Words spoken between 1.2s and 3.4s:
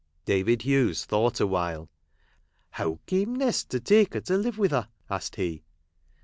awhile." How came